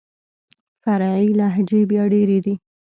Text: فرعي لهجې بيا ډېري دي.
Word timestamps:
فرعي 0.83 1.27
لهجې 1.39 1.81
بيا 1.89 2.03
ډېري 2.13 2.37
دي. 2.45 2.53